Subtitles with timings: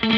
[0.00, 0.12] Hier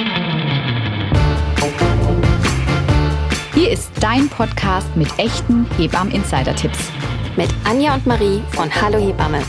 [3.70, 6.90] ist dein Podcast mit echten Hebammen-Insider-Tipps.
[7.36, 9.42] Mit Anja und Marie von Hallo Hebamme.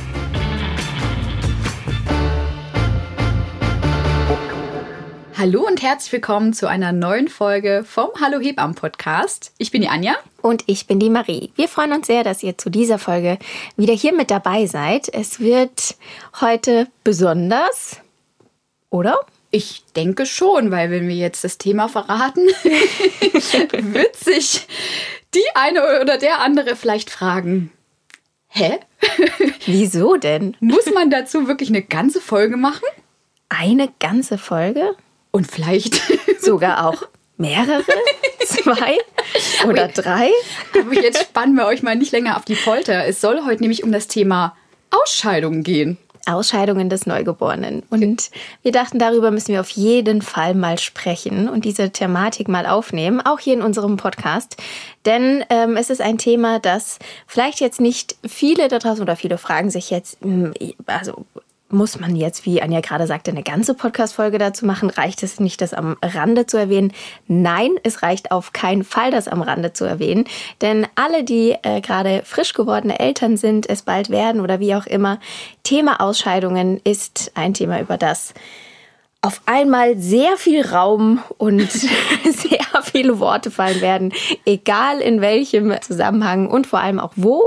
[5.38, 9.54] Hallo und herzlich willkommen zu einer neuen Folge vom Hallo Hebammen Podcast.
[9.58, 10.16] Ich bin die Anja.
[10.42, 11.52] Und ich bin die Marie.
[11.56, 13.38] Wir freuen uns sehr, dass ihr zu dieser Folge
[13.76, 15.14] wieder hier mit dabei seid.
[15.14, 15.98] Es wird
[16.40, 17.98] heute besonders,
[18.90, 19.20] oder?
[19.52, 22.48] Ich denke schon, weil wenn wir jetzt das Thema verraten,
[23.94, 24.66] wird sich
[25.34, 27.72] die eine oder der andere vielleicht fragen,
[28.48, 28.80] hä?
[29.66, 30.56] Wieso denn?
[30.62, 32.86] Muss man dazu wirklich eine ganze Folge machen?
[33.50, 34.96] Eine ganze Folge?
[35.32, 36.02] Und vielleicht
[36.40, 37.04] sogar auch
[37.38, 37.84] mehrere?
[38.46, 38.98] Zwei
[39.68, 40.30] oder drei?
[40.80, 43.06] Aber jetzt spannen wir euch mal nicht länger auf die Folter.
[43.06, 44.56] Es soll heute nämlich um das Thema
[44.92, 45.98] Ausscheidungen gehen.
[46.26, 47.84] Ausscheidungen des Neugeborenen.
[47.90, 52.66] Und wir dachten, darüber müssen wir auf jeden Fall mal sprechen und diese Thematik mal
[52.66, 54.58] aufnehmen, auch hier in unserem Podcast.
[55.06, 59.38] Denn ähm, es ist ein Thema, das vielleicht jetzt nicht viele da draußen oder viele
[59.38, 60.54] fragen sich jetzt, hm,
[60.86, 61.26] also
[61.72, 64.90] muss man jetzt, wie Anja gerade sagte, eine ganze Podcast-Folge dazu machen?
[64.90, 66.94] Reicht es nicht, das am Rande zu erwähnen?
[67.28, 70.26] Nein, es reicht auf keinen Fall, das am Rande zu erwähnen.
[70.62, 74.86] Denn alle, die äh, gerade frisch gewordene Eltern sind, es bald werden oder wie auch
[74.86, 75.20] immer,
[75.64, 78.34] Thema Ausscheidungen ist ein Thema, über das
[79.24, 84.14] auf einmal sehr viel Raum und sehr viele Worte fallen werden,
[84.46, 87.44] egal in welchem Zusammenhang und vor allem auch wo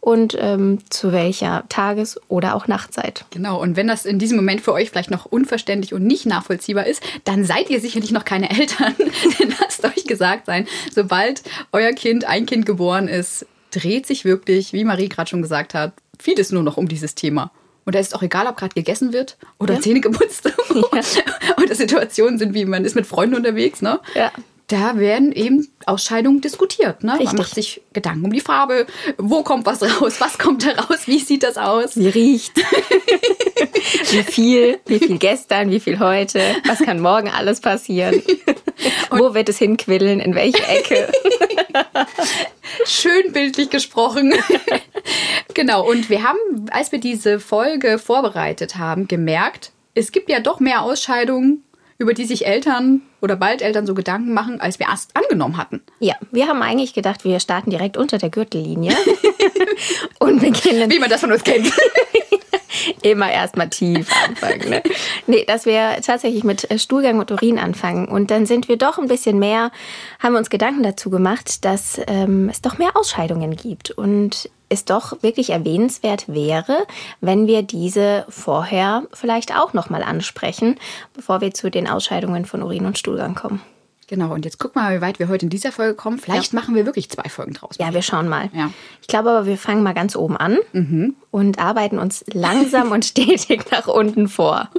[0.00, 3.26] und ähm, zu welcher Tages- oder auch Nachtzeit.
[3.30, 6.86] Genau, und wenn das in diesem Moment für euch vielleicht noch unverständlich und nicht nachvollziehbar
[6.86, 8.94] ist, dann seid ihr sicherlich noch keine Eltern.
[9.38, 14.72] Denn lasst euch gesagt sein, sobald euer Kind, ein Kind geboren ist, dreht sich wirklich,
[14.72, 17.50] wie Marie gerade schon gesagt hat, vieles nur noch um dieses Thema.
[17.88, 19.80] Und da ist auch egal, ob gerade gegessen wird oder ja.
[19.80, 20.52] Zähne geputzt ja.
[21.56, 23.80] oder Situationen sind, wie man ist mit Freunden unterwegs.
[23.80, 23.98] Ne?
[24.14, 24.30] Ja.
[24.66, 27.02] Da werden eben Ausscheidungen diskutiert.
[27.02, 27.18] Ne?
[27.18, 28.86] Man macht sich Gedanken um die Farbe.
[29.16, 30.20] Wo kommt was raus?
[30.20, 31.06] Was kommt da raus?
[31.06, 31.96] Wie sieht das aus?
[31.96, 32.58] Wie riecht?
[34.10, 34.80] wie viel?
[34.84, 35.70] Wie viel gestern?
[35.70, 36.42] Wie viel heute?
[36.66, 38.22] Was kann morgen alles passieren?
[39.10, 40.20] Wo wird es hinquillen?
[40.20, 41.10] In welche Ecke?
[42.86, 44.34] Schön bildlich gesprochen.
[45.54, 50.60] genau, und wir haben, als wir diese Folge vorbereitet haben, gemerkt, es gibt ja doch
[50.60, 51.64] mehr Ausscheidungen,
[51.98, 55.82] über die sich Eltern oder bald Eltern so Gedanken machen, als wir erst angenommen hatten.
[55.98, 58.96] Ja, wir haben eigentlich gedacht, wir starten direkt unter der Gürtellinie
[60.20, 60.90] und beginnen.
[60.90, 61.72] Wie man das von uns kennt.
[63.02, 64.70] Immer erstmal tief anfangen.
[64.70, 64.82] Ne?
[65.26, 68.08] Nee, dass wir tatsächlich mit äh, Stuhlgang und Urin anfangen.
[68.08, 69.70] Und dann sind wir doch ein bisschen mehr,
[70.18, 73.90] haben wir uns Gedanken dazu gemacht, dass ähm, es doch mehr Ausscheidungen gibt.
[73.90, 76.86] Und es doch wirklich erwähnenswert wäre,
[77.20, 80.78] wenn wir diese vorher vielleicht auch nochmal ansprechen,
[81.14, 83.62] bevor wir zu den Ausscheidungen von Urin und Stuhlgang kommen.
[84.08, 86.18] Genau, und jetzt guck mal, wie weit wir heute in dieser Folge kommen.
[86.18, 86.58] Vielleicht ja.
[86.58, 87.76] machen wir wirklich zwei Folgen draus.
[87.78, 88.48] Ja, wir schauen mal.
[88.54, 88.70] Ja.
[89.02, 91.14] Ich glaube aber, wir fangen mal ganz oben an mhm.
[91.30, 94.70] und arbeiten uns langsam und stetig nach unten vor.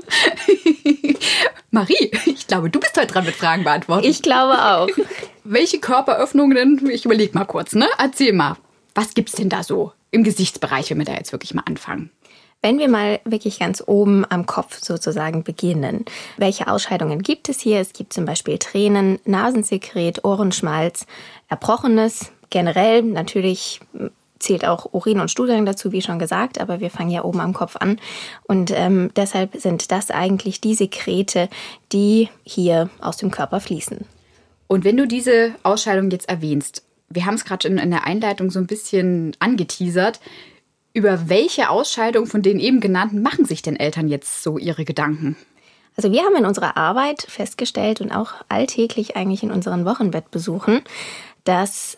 [1.72, 4.08] Marie, ich glaube, du bist heute dran mit Fragen beantworten.
[4.08, 4.90] Ich glaube auch.
[5.44, 6.90] Welche Körperöffnungen?
[6.90, 7.88] Ich überlege mal kurz, ne?
[8.00, 8.58] Erzähl mal.
[8.96, 12.10] Was gibt's denn da so im Gesichtsbereich, wenn wir da jetzt wirklich mal anfangen?
[12.62, 16.04] Wenn wir mal wirklich ganz oben am Kopf sozusagen beginnen,
[16.38, 17.80] welche Ausscheidungen gibt es hier?
[17.80, 21.06] Es gibt zum Beispiel Tränen, Nasensekret, Ohrenschmalz,
[21.48, 23.80] Erbrochenes, generell natürlich
[24.40, 27.54] zählt auch Urin und Stuhlgang dazu, wie schon gesagt, aber wir fangen ja oben am
[27.54, 28.00] Kopf an.
[28.44, 31.50] Und ähm, deshalb sind das eigentlich die Sekrete,
[31.92, 34.06] die hier aus dem Körper fließen.
[34.68, 38.52] Und wenn du diese Ausscheidung jetzt erwähnst, wir haben es gerade in, in der Einleitung
[38.52, 40.20] so ein bisschen angeteasert,
[40.94, 45.36] über welche Ausscheidung von den eben genannten machen sich denn Eltern jetzt so ihre Gedanken?
[45.96, 50.82] Also wir haben in unserer Arbeit festgestellt und auch alltäglich eigentlich in unseren Wochenbettbesuchen,
[51.44, 51.98] dass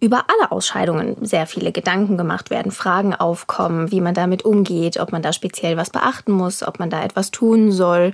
[0.00, 5.12] über alle Ausscheidungen sehr viele Gedanken gemacht werden, Fragen aufkommen, wie man damit umgeht, ob
[5.12, 8.12] man da speziell was beachten muss, ob man da etwas tun soll.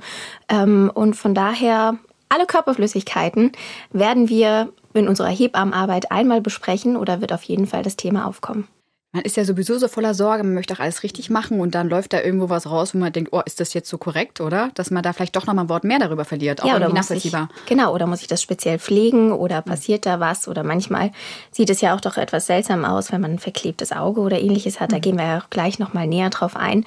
[0.48, 1.96] Ähm, und von daher,
[2.28, 3.52] alle Körperflüssigkeiten
[3.92, 8.68] werden wir in unserer Hebammenarbeit einmal besprechen oder wird auf jeden Fall das Thema aufkommen
[9.12, 11.88] man ist ja sowieso so voller Sorge, man möchte auch alles richtig machen und dann
[11.88, 14.70] läuft da irgendwo was raus, wo man denkt, oh, ist das jetzt so korrekt, oder?
[14.74, 16.94] Dass man da vielleicht doch noch mal ein Wort mehr darüber verliert, auch ja, irgendwie
[16.94, 17.48] nachvollziehbar.
[17.56, 20.46] Ich, genau, oder muss ich das speziell pflegen oder passiert da was?
[20.46, 21.10] Oder manchmal
[21.50, 24.78] sieht es ja auch doch etwas seltsam aus, wenn man ein verklebtes Auge oder ähnliches
[24.78, 24.92] hat.
[24.92, 25.00] Da mhm.
[25.00, 26.84] gehen wir ja gleich noch mal näher drauf ein.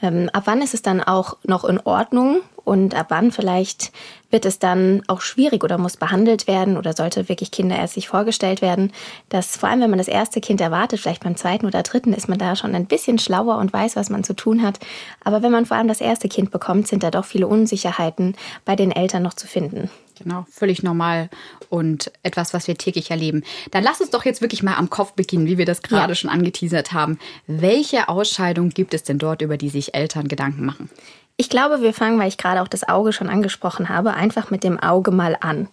[0.00, 3.92] Ähm, ab wann ist es dann auch noch in Ordnung und ab wann vielleicht
[4.30, 8.92] wird es dann auch schwierig oder muss behandelt werden oder sollte wirklich kinderärztlich vorgestellt werden.
[9.28, 12.28] Dass vor allem, wenn man das erste Kind erwartet, vielleicht beim zweiten oder dritten, ist
[12.28, 14.80] man da schon ein bisschen schlauer und weiß, was man zu tun hat.
[15.22, 18.34] Aber wenn man vor allem das erste Kind bekommt, sind da doch viele Unsicherheiten
[18.64, 19.88] bei den Eltern noch zu finden.
[20.18, 21.30] Genau, völlig normal
[21.68, 23.44] und etwas, was wir täglich erleben.
[23.70, 26.14] Dann lass uns doch jetzt wirklich mal am Kopf beginnen, wie wir das gerade ja.
[26.16, 27.20] schon angeteasert haben.
[27.46, 30.90] Welche Ausscheidung gibt es denn dort, über die sich Eltern Gedanken machen?
[31.38, 34.64] Ich glaube, wir fangen, weil ich gerade auch das Auge schon angesprochen habe, einfach mit
[34.64, 35.68] dem Auge mal an.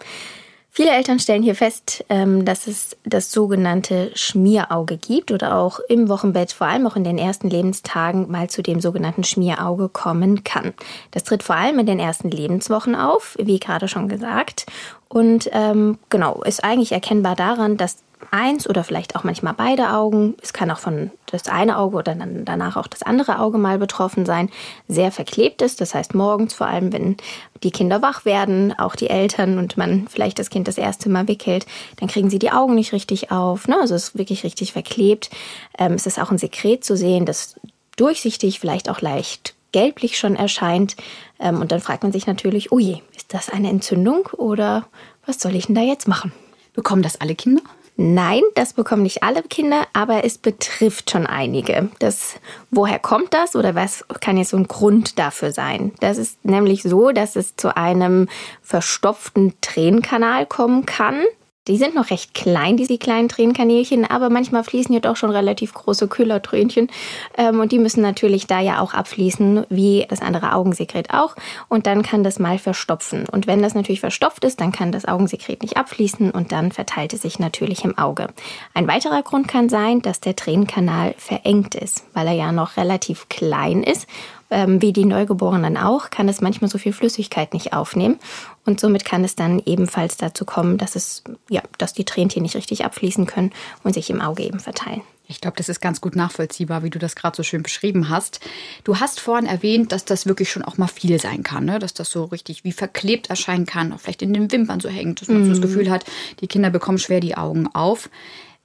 [0.75, 6.09] Viele Eltern stellen hier fest, ähm, dass es das sogenannte Schmierauge gibt oder auch im
[6.09, 10.73] Wochenbett, vor allem auch in den ersten Lebenstagen, mal zu dem sogenannten Schmierauge kommen kann.
[11.11, 14.65] Das tritt vor allem in den ersten Lebenswochen auf, wie gerade schon gesagt.
[15.07, 17.97] Und ähm, genau, ist eigentlich erkennbar daran, dass
[18.31, 22.15] eins oder vielleicht auch manchmal beide Augen, es kann auch von das eine Auge oder
[22.15, 24.49] dann danach auch das andere Auge mal betroffen sein,
[24.87, 25.81] sehr verklebt ist.
[25.81, 27.17] Das heißt morgens, vor allem wenn
[27.63, 31.27] die Kinder wach werden, auch die Eltern und man vielleicht das Kind das erste Mal
[31.27, 31.65] wickelt,
[31.97, 33.67] dann kriegen sie die Augen nicht richtig auf.
[33.67, 33.77] Ne?
[33.79, 35.29] Also es ist wirklich richtig verklebt.
[35.77, 37.55] Ähm, es ist auch ein Sekret zu sehen, das
[37.95, 40.95] durchsichtig, vielleicht auch leicht gelblich schon erscheint.
[41.39, 44.85] Ähm, und dann fragt man sich natürlich, oh je, ist das eine Entzündung oder
[45.25, 46.31] was soll ich denn da jetzt machen?
[46.73, 47.61] Bekommen das alle Kinder?
[47.95, 51.89] Nein, das bekommen nicht alle Kinder, aber es betrifft schon einige.
[51.99, 52.35] Das,
[52.71, 55.91] woher kommt das oder was kann jetzt so ein Grund dafür sein?
[55.99, 58.29] Das ist nämlich so, dass es zu einem
[58.63, 61.23] verstopften Tränenkanal kommen kann.
[61.69, 65.73] Die sind noch recht klein, diese kleinen Tränenkanälchen, aber manchmal fließen ja doch schon relativ
[65.73, 66.89] große Kühlertränchen.
[67.37, 71.37] Ähm, und die müssen natürlich da ja auch abfließen, wie das andere Augensekret auch.
[71.69, 73.29] Und dann kann das mal verstopfen.
[73.29, 77.13] Und wenn das natürlich verstopft ist, dann kann das Augensekret nicht abfließen und dann verteilt
[77.13, 78.27] es sich natürlich im Auge.
[78.73, 83.29] Ein weiterer Grund kann sein, dass der Tränenkanal verengt ist, weil er ja noch relativ
[83.29, 84.05] klein ist
[84.53, 88.19] ähm, wie die Neugeborenen auch, kann es manchmal so viel Flüssigkeit nicht aufnehmen.
[88.65, 92.55] Und somit kann es dann ebenfalls dazu kommen, dass es, ja, dass die Tränchen nicht
[92.55, 93.51] richtig abfließen können
[93.83, 95.01] und sich im Auge eben verteilen.
[95.27, 98.39] Ich glaube, das ist ganz gut nachvollziehbar, wie du das gerade so schön beschrieben hast.
[98.83, 101.79] Du hast vorhin erwähnt, dass das wirklich schon auch mal viel sein kann, ne?
[101.79, 105.21] dass das so richtig wie verklebt erscheinen kann, auch vielleicht in den Wimpern so hängt,
[105.21, 105.45] dass man mm.
[105.45, 105.63] so das mhm.
[105.63, 106.05] Gefühl hat,
[106.41, 108.09] die Kinder bekommen schwer die Augen auf.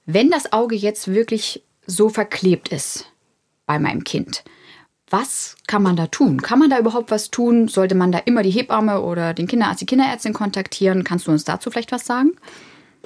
[0.05, 3.05] Wenn das Auge jetzt wirklich so verklebt ist
[3.65, 4.43] bei meinem Kind,
[5.11, 6.41] was kann man da tun?
[6.41, 7.67] Kann man da überhaupt was tun?
[7.67, 11.03] Sollte man da immer die Hebamme oder den Kinderarzt, die Kinderärztin kontaktieren?
[11.03, 12.31] Kannst du uns dazu vielleicht was sagen?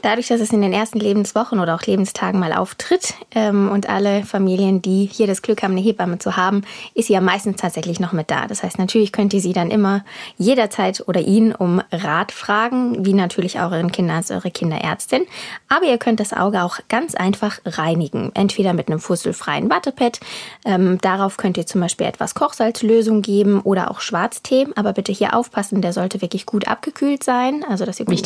[0.02, 4.24] Dadurch, dass es in den ersten Lebenswochen oder auch Lebenstagen mal auftritt ähm, und alle
[4.26, 6.64] Familien, die hier das Glück haben, eine Hebamme zu haben,
[6.94, 8.48] ist sie ja meistens tatsächlich noch mit da.
[8.48, 10.04] Das heißt, natürlich könnt ihr sie dann immer
[10.38, 15.24] jederzeit oder ihn um Rat fragen, wie natürlich auch euren Kinderarzt, eure Kinderärztin.
[15.70, 18.32] Aber ihr könnt das Auge auch ganz einfach reinigen.
[18.34, 20.20] Entweder mit einem fusselfreien Wattepad.
[20.66, 24.68] Ähm, darauf könnt ihr zum Beispiel etwas Kochsalzlösung geben oder auch Schwarztee.
[24.76, 27.64] Aber bitte hier aufpassen, der sollte wirklich gut abgekühlt sein.
[27.70, 28.22] Also, dass ihr gut,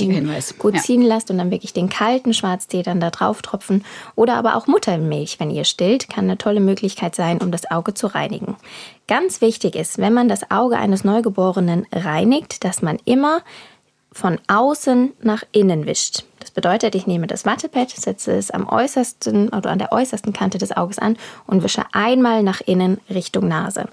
[0.57, 0.81] gut ja.
[0.81, 3.83] ziehen lasst und dann wirklich wirklich den kalten Schwarztee dann da drauf tropfen
[4.15, 7.95] oder aber auch Muttermilch, wenn ihr stillt, kann eine tolle Möglichkeit sein, um das Auge
[7.95, 8.55] zu reinigen.
[9.07, 13.41] Ganz wichtig ist, wenn man das Auge eines Neugeborenen reinigt, dass man immer
[14.17, 16.23] von außen nach innen wischt.
[16.39, 20.57] Das bedeutet, ich nehme das Wattepad, setze es am äußersten oder an der äußersten Kante
[20.57, 23.85] des Auges an und wische einmal nach innen Richtung Nase.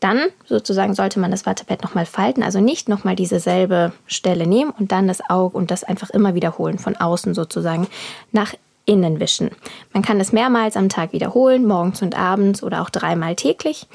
[0.00, 4.72] Dann sozusagen sollte man das Wattepad nochmal falten, also nicht nochmal diese selbe Stelle nehmen
[4.78, 7.86] und dann das Auge und das einfach immer wiederholen, von außen sozusagen
[8.32, 8.54] nach
[8.84, 9.50] innen wischen.
[9.92, 13.86] Man kann das mehrmals am Tag wiederholen, morgens und abends oder auch dreimal täglich.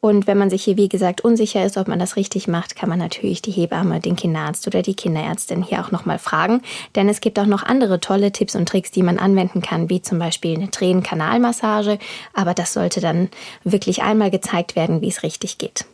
[0.00, 2.88] Und wenn man sich hier, wie gesagt, unsicher ist, ob man das richtig macht, kann
[2.88, 6.62] man natürlich die Hebamme, den Kinderarzt oder die Kinderärztin hier auch nochmal fragen.
[6.94, 10.00] Denn es gibt auch noch andere tolle Tipps und Tricks, die man anwenden kann, wie
[10.00, 11.98] zum Beispiel eine Tränenkanalmassage.
[12.32, 13.28] Aber das sollte dann
[13.64, 15.84] wirklich einmal gezeigt werden, wie es richtig geht.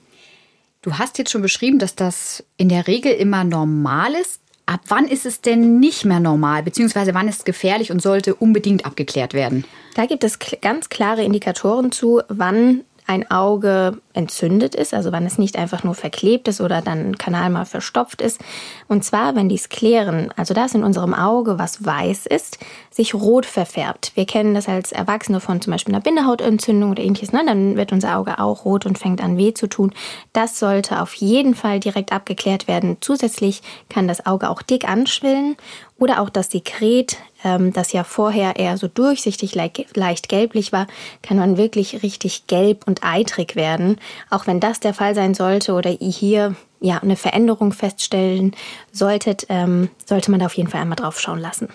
[0.83, 4.41] Du hast jetzt schon beschrieben, dass das in der Regel immer normal ist.
[4.67, 8.35] Ab wann ist es denn nicht mehr normal, beziehungsweise wann ist es gefährlich und sollte
[8.35, 9.65] unbedingt abgeklärt werden?
[9.95, 15.37] Da gibt es ganz klare Indikatoren zu, wann ein Auge entzündet ist, also wenn es
[15.37, 18.41] nicht einfach nur verklebt ist oder dann ein Kanal mal verstopft ist.
[18.89, 22.59] Und zwar, wenn die Skleren, also das in unserem Auge, was weiß ist,
[22.91, 24.13] sich rot verfärbt.
[24.15, 27.33] Wir kennen das als Erwachsene von zum Beispiel einer Bindehautentzündung oder ähnliches.
[27.33, 27.43] Ne?
[27.45, 29.93] Dann wird unser Auge auch rot und fängt an weh zu tun.
[30.33, 32.97] Das sollte auf jeden Fall direkt abgeklärt werden.
[33.01, 35.57] Zusätzlich kann das Auge auch dick anschwillen
[36.05, 40.87] oder auch das Sekret, ähm, das ja vorher eher so durchsichtig, leicht gelblich war,
[41.23, 43.97] kann man wirklich richtig gelb und eitrig werden.
[44.29, 48.53] Auch wenn das der Fall sein sollte oder ihr hier ja eine Veränderung feststellen
[48.93, 51.69] solltet, ähm, sollte man da auf jeden Fall einmal drauf schauen lassen.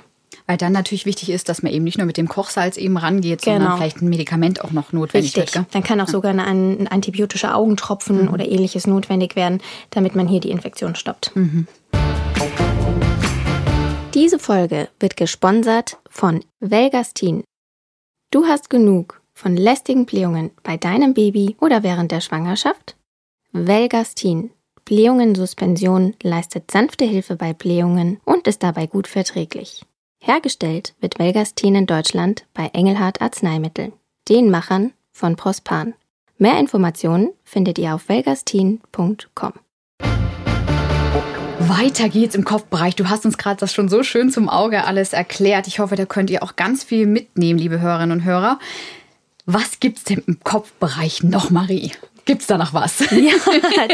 [0.45, 3.41] Weil dann natürlich wichtig ist, dass man eben nicht nur mit dem Kochsalz eben rangeht,
[3.41, 3.57] genau.
[3.57, 5.55] sondern vielleicht ein Medikament auch noch notwendig Richtig.
[5.55, 5.73] wird.
[5.73, 6.11] Dann kann auch ja.
[6.11, 8.33] sogar ein, ein antibiotischer Augentropfen mhm.
[8.33, 9.59] oder ähnliches notwendig werden,
[9.89, 11.35] damit man hier die Infektion stoppt.
[11.35, 11.65] Mhm.
[14.13, 17.43] Diese Folge wird gesponsert von Velgastin.
[18.31, 22.97] Du hast genug von lästigen Blähungen bei deinem Baby oder während der Schwangerschaft?
[23.51, 24.49] Velgastin
[24.85, 29.85] Blähungen-Suspension leistet sanfte Hilfe bei Blähungen und ist dabei gut verträglich.
[30.19, 33.93] Hergestellt wird Velgastin in Deutschland bei Engelhardt Arzneimittel,
[34.27, 35.93] den Machern von Prospan.
[36.39, 39.53] Mehr Informationen findet ihr auf velgastin.com.
[41.69, 42.95] Weiter geht's im Kopfbereich.
[42.95, 45.67] Du hast uns gerade das schon so schön zum Auge alles erklärt.
[45.67, 48.57] Ich hoffe, da könnt ihr auch ganz viel mitnehmen, liebe Hörerinnen und Hörer.
[49.45, 51.91] Was gibt's denn im Kopfbereich noch, Marie?
[52.29, 52.99] Gibt es da noch was?
[53.11, 53.33] Ja,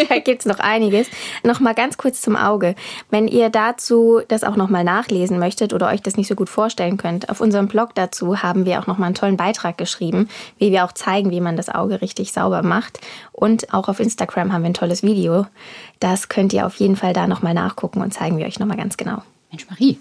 [0.10, 1.08] da gibt es noch einiges.
[1.44, 2.75] Noch mal ganz kurz zum Auge.
[3.10, 6.50] Wenn ihr dazu das auch noch mal nachlesen möchtet oder euch das nicht so gut
[6.50, 10.27] vorstellen könnt, auf unserem Blog dazu haben wir auch noch mal einen tollen Beitrag geschrieben,
[10.58, 13.00] wie wir auch zeigen, wie man das Auge richtig sauber macht.
[13.32, 15.48] Und auch auf Instagram haben wir ein tolles Video.
[16.01, 18.68] Das könnt ihr auf jeden Fall da noch mal nachgucken und zeigen wir euch noch
[18.68, 19.24] mal ganz genau.
[19.50, 19.98] Mensch, Marie,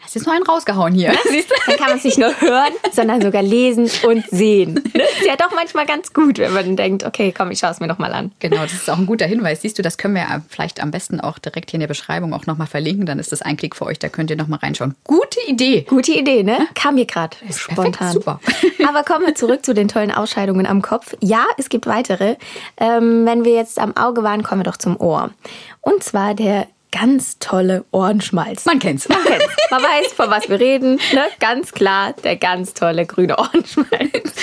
[0.00, 1.12] Hast jetzt nur einen rausgehauen hier.
[1.28, 1.54] Siehst du?
[1.66, 4.74] Dann kann man es nicht nur hören, sondern sogar lesen und sehen.
[4.74, 5.02] Ne?
[5.18, 7.88] Ist ja doch manchmal ganz gut, wenn man denkt, okay, komm, ich schaue es mir
[7.88, 8.30] noch mal an.
[8.38, 9.62] Genau, das ist auch ein guter Hinweis.
[9.62, 12.32] Siehst du, das können wir ja vielleicht am besten auch direkt hier in der Beschreibung
[12.32, 13.06] auch noch mal verlinken.
[13.06, 14.94] Dann ist das ein Klick für euch, da könnt ihr noch mal reinschauen.
[15.04, 15.84] Gute Idee.
[15.88, 16.68] Gute Idee, ne?
[16.74, 18.12] Kam mir gerade spontan.
[18.12, 18.40] super.
[18.88, 21.16] Aber kommen wir zurück zu den tollen Ausscheidungen am Kopf.
[21.20, 22.36] Ja, es gibt weitere.
[22.76, 25.30] Ähm, wenn wir jetzt am Auge waren, kommen wir doch zum Ohr.
[25.80, 28.64] Und zwar der ganz tolle Ohrenschmalz.
[28.64, 29.08] Man kennt's.
[29.08, 29.46] Man kennt's.
[29.70, 30.98] Man weiß, von was wir reden.
[31.12, 31.26] Ne?
[31.40, 34.34] Ganz klar, der ganz tolle grüne Ohrenschmalz.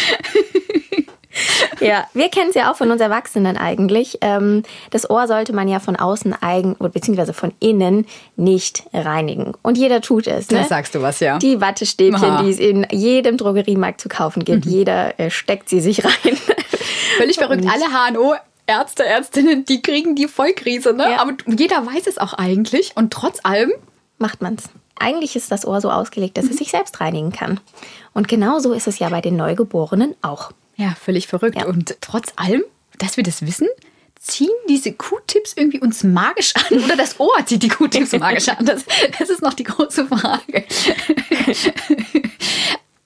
[1.80, 4.20] ja, wir kennen es ja auch von uns Erwachsenen eigentlich.
[4.22, 9.54] Ähm, das Ohr sollte man ja von außen eigen beziehungsweise von innen nicht reinigen.
[9.62, 10.50] Und jeder tut es.
[10.50, 10.60] Ne?
[10.60, 11.38] Das sagst du was, ja.
[11.38, 12.44] Die Wattestäbchen, Aha.
[12.44, 14.72] die es in jedem Drogeriemarkt zu kaufen gibt, mhm.
[14.72, 16.38] jeder äh, steckt sie sich rein.
[17.18, 17.66] Völlig verrückt.
[17.68, 18.36] Alle HNO
[18.68, 21.12] Ärzte, Ärztinnen, die kriegen die Vollkrise, ne?
[21.12, 21.22] Ja.
[21.22, 23.72] Aber jeder weiß es auch eigentlich und trotz allem
[24.18, 24.64] macht man's.
[24.98, 26.52] Eigentlich ist das Ohr so ausgelegt, dass mhm.
[26.52, 27.60] es sich selbst reinigen kann.
[28.14, 30.52] Und genauso ist es ja bei den Neugeborenen auch.
[30.78, 31.58] Ja, völlig verrückt.
[31.58, 31.66] Ja.
[31.66, 32.64] Und trotz allem,
[32.98, 33.68] dass wir das wissen,
[34.20, 38.66] ziehen diese Q-Tips irgendwie uns magisch an oder das Ohr zieht die Q-Tips magisch an?
[38.66, 38.86] Das,
[39.20, 40.66] das ist noch die große Frage.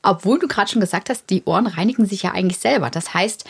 [0.02, 2.90] Obwohl du gerade schon gesagt hast, die Ohren reinigen sich ja eigentlich selber.
[2.90, 3.44] Das heißt,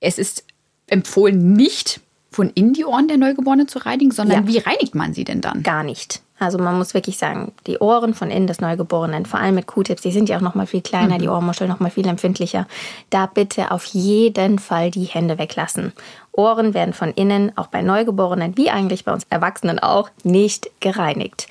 [0.00, 0.44] es ist
[0.86, 2.00] empfohlen, nicht
[2.30, 4.52] von innen die Ohren der Neugeborenen zu reinigen, sondern ja.
[4.52, 5.62] wie reinigt man sie denn dann?
[5.62, 6.20] Gar nicht.
[6.38, 10.02] Also man muss wirklich sagen, die Ohren von innen des Neugeborenen, vor allem mit Q-Tips,
[10.02, 11.20] die sind ja auch noch mal viel kleiner, mhm.
[11.20, 12.66] die Ohrmuschel noch mal viel empfindlicher.
[13.10, 15.92] Da bitte auf jeden Fall die Hände weglassen.
[16.32, 21.46] Ohren werden von innen, auch bei Neugeborenen, wie eigentlich bei uns Erwachsenen auch, nicht gereinigt.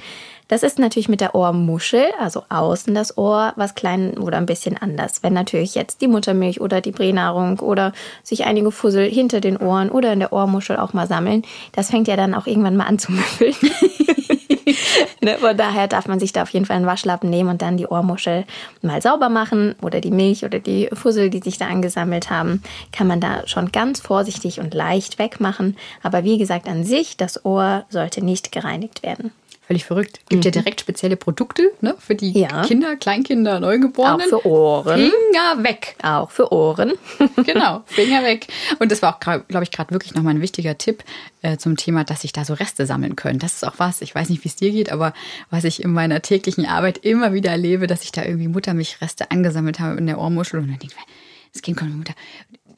[0.54, 4.78] Das ist natürlich mit der Ohrmuschel, also außen das Ohr, was klein oder ein bisschen
[4.78, 5.24] anders.
[5.24, 7.92] Wenn natürlich jetzt die Muttermilch oder die Pränahrung oder
[8.22, 11.42] sich einige Fussel hinter den Ohren oder in der Ohrmuschel auch mal sammeln,
[11.72, 13.56] das fängt ja dann auch irgendwann mal an zu müffeln.
[15.22, 15.40] ne?
[15.40, 17.88] Von daher darf man sich da auf jeden Fall einen Waschlappen nehmen und dann die
[17.88, 18.46] Ohrmuschel
[18.84, 23.08] mal sauber machen oder die Milch oder die Fussel, die sich da angesammelt haben, kann
[23.08, 25.78] man da schon ganz vorsichtig und leicht wegmachen.
[26.04, 29.32] Aber wie gesagt, an sich, das Ohr sollte nicht gereinigt werden.
[29.66, 30.20] Völlig verrückt.
[30.28, 30.52] Gibt mhm.
[30.52, 32.64] ja direkt spezielle Produkte ne, für die ja.
[32.64, 34.22] Kinder, Kleinkinder, Neugeborenen.
[34.34, 35.00] Auch für Ohren.
[35.00, 35.96] Finger weg.
[36.04, 36.94] Auch für Ohren.
[37.46, 38.48] genau, Finger weg.
[38.80, 41.04] Und das war auch, glaube ich, gerade wirklich nochmal ein wichtiger Tipp
[41.44, 43.40] äh, zum Thema, dass sich da so Reste sammeln können.
[43.40, 45.14] Das ist auch was, ich weiß nicht, wie es dir geht, aber
[45.50, 49.80] was ich in meiner täglichen Arbeit immer wieder erlebe, dass ich da irgendwie Muttermilchreste angesammelt
[49.80, 51.14] habe in der Ohrmuschel und dann denke ich,
[51.54, 52.16] das Kind kommt, Mutter,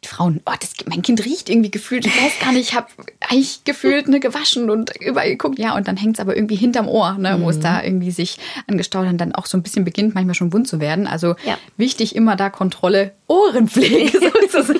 [0.04, 2.88] Frauen, oh, das, mein Kind riecht irgendwie gefühlt, ich weiß gar nicht, ich habe
[3.30, 6.88] eigentlich gefühlt ne, gewaschen und überall geguckt, ja, und dann hängt es aber irgendwie hinterm
[6.88, 7.86] Ohr, ne, wo es da mhm.
[7.86, 8.38] irgendwie sich
[8.68, 11.08] angestaut und dann auch so ein bisschen beginnt, manchmal schon wund zu werden.
[11.08, 11.58] Also ja.
[11.78, 14.20] wichtig immer da Kontrolle, Ohrenpflege
[14.52, 14.80] sozusagen.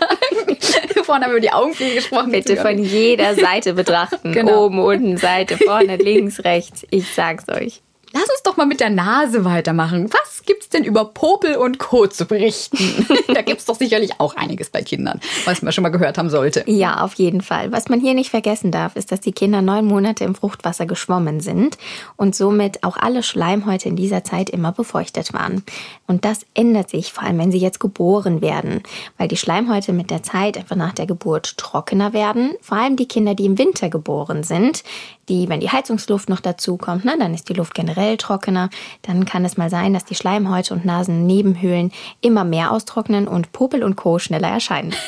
[1.06, 2.32] vorne haben wir über die Augenpflege gesprochen.
[2.32, 4.32] Bitte von jeder Seite betrachten.
[4.34, 4.66] genau.
[4.66, 6.86] Oben, unten, Seite, vorne, links, rechts.
[6.90, 7.82] Ich sag's euch.
[8.16, 10.10] Lass uns doch mal mit der Nase weitermachen.
[10.10, 12.08] Was gibt's denn über Popel und Co.
[12.08, 13.06] zu berichten?
[13.34, 16.64] da gibt's doch sicherlich auch einiges bei Kindern, was man schon mal gehört haben sollte.
[16.66, 17.74] Ja, auf jeden Fall.
[17.74, 21.42] Was man hier nicht vergessen darf, ist, dass die Kinder neun Monate im Fruchtwasser geschwommen
[21.42, 21.78] sind
[22.16, 25.64] und somit auch alle Schleimhäute in dieser Zeit immer befeuchtet waren.
[26.08, 28.84] Und das ändert sich, vor allem wenn sie jetzt geboren werden,
[29.18, 32.54] weil die Schleimhäute mit der Zeit einfach nach der Geburt trockener werden.
[32.62, 34.84] Vor allem die Kinder, die im Winter geboren sind,
[35.30, 38.70] die, wenn die Heizungsluft noch dazu kommt, ne, dann ist die Luft generell trockener.
[39.02, 41.92] Dann kann es mal sein, dass die Schleimhäute und Nasennebenhöhlen
[42.22, 44.20] immer mehr austrocknen und Popel und Co.
[44.20, 44.94] schneller erscheinen.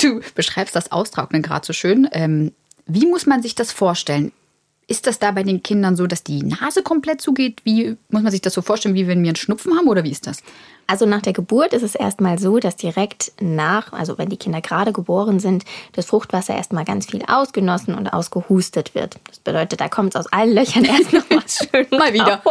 [0.00, 2.08] Du beschreibst das Austrocknen gerade so schön.
[2.12, 2.52] Ähm,
[2.86, 4.32] wie muss man sich das vorstellen?
[4.90, 7.60] Ist das da bei den Kindern so, dass die Nase komplett zugeht?
[7.62, 10.10] Wie muss man sich das so vorstellen, wie wenn wir einen Schnupfen haben oder wie
[10.10, 10.42] ist das?
[10.86, 14.62] Also nach der Geburt ist es erstmal so, dass direkt nach, also wenn die Kinder
[14.62, 19.20] gerade geboren sind, das Fruchtwasser erstmal ganz viel ausgenossen und ausgehustet wird.
[19.28, 22.42] Das bedeutet, da kommt es aus allen Löchern erst noch was schön mal wieder.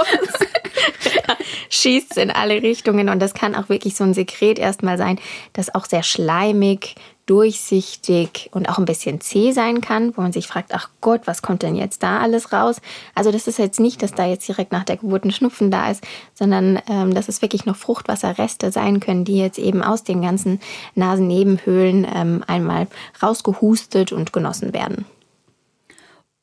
[1.69, 5.17] Schießt in alle Richtungen und das kann auch wirklich so ein Sekret erstmal sein,
[5.53, 6.93] das auch sehr schleimig,
[7.27, 11.41] durchsichtig und auch ein bisschen zäh sein kann, wo man sich fragt, ach Gott, was
[11.41, 12.77] kommt denn jetzt da alles raus?
[13.13, 15.91] Also das ist jetzt nicht, dass da jetzt direkt nach der Geburt ein Schnupfen da
[15.91, 16.03] ist,
[16.33, 20.59] sondern ähm, dass es wirklich noch Fruchtwasserreste sein können, die jetzt eben aus den ganzen
[20.95, 22.87] Nasennebenhöhlen ähm, einmal
[23.21, 25.05] rausgehustet und genossen werden.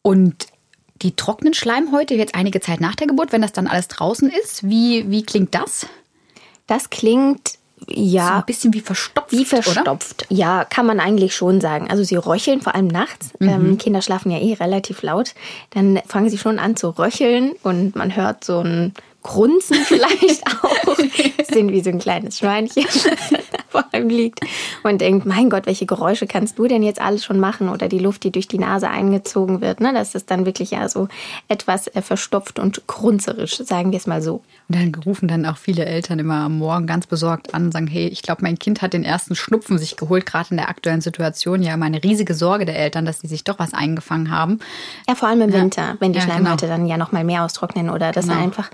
[0.03, 0.49] Und
[1.00, 4.69] die trockenen Schleimhäute jetzt einige Zeit nach der Geburt, wenn das dann alles draußen ist,
[4.69, 5.87] wie, wie klingt das?
[6.67, 8.29] Das klingt ja.
[8.29, 9.33] So ein bisschen wie verstopft.
[9.33, 10.38] Wie verstopft, oder?
[10.38, 11.91] ja, kann man eigentlich schon sagen.
[11.91, 13.31] Also sie röcheln vor allem nachts.
[13.38, 13.49] Mhm.
[13.49, 15.35] Ähm, Kinder schlafen ja eh relativ laut.
[15.71, 20.97] Dann fangen sie schon an zu röcheln und man hört so ein Grunzen vielleicht auch.
[21.50, 22.87] Sind wie so ein kleines Schweinchen
[23.69, 24.41] vor einem liegt
[24.85, 27.69] und denkt, mein Gott, welche Geräusche kannst du denn jetzt alles schon machen?
[27.69, 29.81] Oder die Luft, die durch die Nase eingezogen wird.
[29.81, 29.93] Ne?
[29.93, 31.09] Das ist dann wirklich ja so
[31.49, 34.43] etwas äh, verstopft und grunzerisch, sagen wir es mal so.
[34.68, 37.87] Und dann rufen dann auch viele Eltern immer am Morgen ganz besorgt an und sagen,
[37.87, 41.02] hey, ich glaube, mein Kind hat den ersten Schnupfen sich geholt, gerade in der aktuellen
[41.02, 41.62] Situation.
[41.62, 44.61] Ja, immer eine riesige Sorge der Eltern, dass sie sich doch was eingefangen haben.
[45.06, 46.78] Ja, vor allem im Winter, wenn die ja, Schleimhäute genau.
[46.78, 48.42] dann ja noch mal mehr austrocknen oder dass genau.
[48.42, 48.71] einfach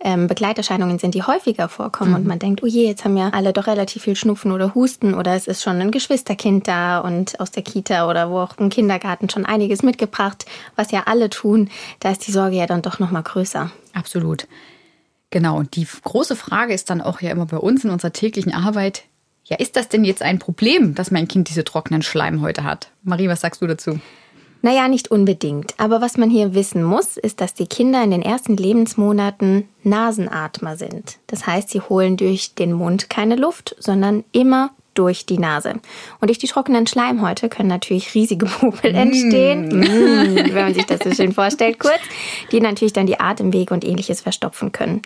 [0.00, 2.16] ähm, Begleiterscheinungen sind, die häufiger vorkommen mhm.
[2.16, 5.14] und man denkt, oh je, jetzt haben ja alle doch relativ viel Schnupfen oder Husten
[5.14, 8.70] oder es ist schon ein Geschwisterkind da und aus der Kita oder wo auch im
[8.70, 11.70] Kindergarten schon einiges mitgebracht, was ja alle tun,
[12.00, 13.70] da ist die Sorge ja dann doch noch mal größer.
[13.92, 14.46] Absolut.
[15.30, 18.52] Genau, und die große Frage ist dann auch ja immer bei uns in unserer täglichen
[18.52, 19.04] Arbeit,
[19.44, 22.90] ja, ist das denn jetzt ein Problem, dass mein Kind diese trockenen Schleimhäute hat?
[23.02, 23.98] Marie, was sagst du dazu?
[24.62, 25.74] Naja, nicht unbedingt.
[25.78, 30.76] Aber was man hier wissen muss, ist, dass die Kinder in den ersten Lebensmonaten Nasenatmer
[30.76, 31.18] sind.
[31.26, 35.74] Das heißt, sie holen durch den Mund keine Luft, sondern immer durch die Nase.
[36.20, 39.80] Und durch die trockenen Schleimhäute können natürlich riesige Popel entstehen, mm.
[39.80, 42.00] Mm, wenn man sich das so schön vorstellt, kurz,
[42.52, 45.02] die natürlich dann die Atemwege und ähnliches verstopfen können.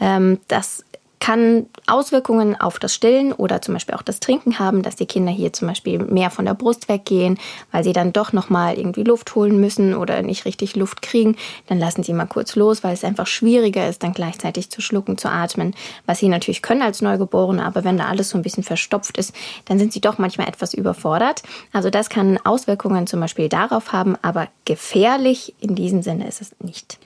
[0.00, 0.84] Ähm, das
[1.18, 5.32] kann Auswirkungen auf das Stillen oder zum Beispiel auch das Trinken haben, dass die Kinder
[5.32, 7.38] hier zum Beispiel mehr von der Brust weggehen,
[7.72, 11.36] weil sie dann doch nochmal irgendwie Luft holen müssen oder nicht richtig Luft kriegen.
[11.68, 15.16] Dann lassen sie mal kurz los, weil es einfach schwieriger ist, dann gleichzeitig zu schlucken,
[15.16, 15.74] zu atmen,
[16.04, 19.34] was sie natürlich können als Neugeborene, aber wenn da alles so ein bisschen verstopft ist,
[19.64, 21.42] dann sind sie doch manchmal etwas überfordert.
[21.72, 26.54] Also das kann Auswirkungen zum Beispiel darauf haben, aber gefährlich in diesem Sinne ist es
[26.60, 26.98] nicht.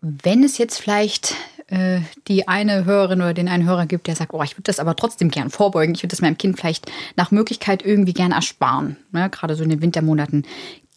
[0.00, 1.34] Wenn es jetzt vielleicht
[1.68, 4.78] äh, die eine Hörerin oder den einen Hörer gibt, der sagt, oh, ich würde das
[4.78, 5.94] aber trotzdem gern vorbeugen.
[5.94, 8.96] Ich würde das meinem Kind vielleicht nach Möglichkeit irgendwie gern ersparen.
[9.12, 9.28] Ne?
[9.30, 10.46] Gerade so in den Wintermonaten.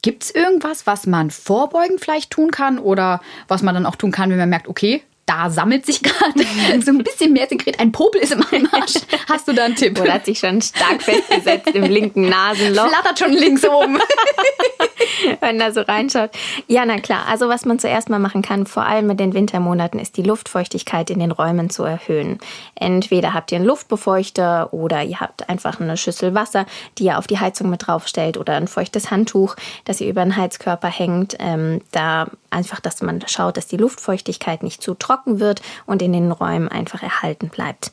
[0.02, 4.12] Gibt es irgendwas, was man vorbeugen vielleicht tun kann oder was man dann auch tun
[4.12, 6.44] kann, wenn man merkt, okay, da sammelt sich gerade
[6.84, 7.80] so ein bisschen mehr Sekret.
[7.80, 8.96] Ein Popel ist im Anmarsch.
[9.30, 10.00] Hast du da einen Tipp?
[10.00, 12.88] Oder hat sich schon stark festgesetzt im linken Nasenloch.
[12.88, 14.00] Flattert schon links oben.
[15.39, 16.32] Wenn da so reinschaut.
[16.68, 17.28] Ja, na klar.
[17.28, 21.12] Also was man zuerst mal machen kann, vor allem mit den Wintermonaten, ist die Luftfeuchtigkeit
[21.12, 22.39] in den Räumen zu erhöhen.
[22.76, 26.65] Entweder habt ihr einen Luftbefeuchter oder ihr habt einfach eine Schüssel Wasser,
[26.98, 30.36] die ihr auf die Heizung mit draufstellt oder ein feuchtes Handtuch, das ihr über den
[30.36, 31.36] Heizkörper hängt.
[31.39, 36.14] Ähm, da einfach, dass man schaut, dass die Luftfeuchtigkeit nicht zu trocken wird und in
[36.14, 37.92] den Räumen einfach erhalten bleibt.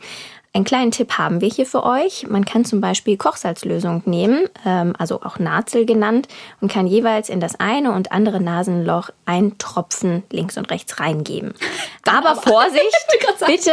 [0.57, 2.27] Einen kleinen Tipp haben wir hier für euch.
[2.31, 6.29] Man kann zum Beispiel Kochsalzlösung nehmen, ähm, also auch Nazel genannt,
[6.62, 11.53] und kann jeweils in das eine und andere Nasenloch einen Tropfen links und rechts reingeben.
[12.07, 13.07] Aber, aber Vorsicht,
[13.47, 13.73] bitte